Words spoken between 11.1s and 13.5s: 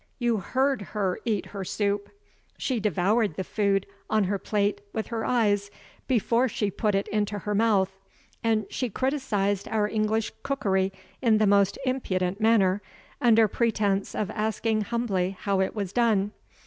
in the most impudent manner, under